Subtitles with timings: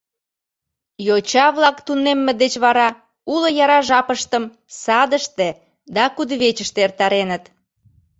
[1.07, 2.87] Йоча-влак тунемме деч вара
[3.33, 4.43] уло яра жапыштым
[4.83, 5.47] садыште
[5.95, 7.43] да кудывечыште эртареныт.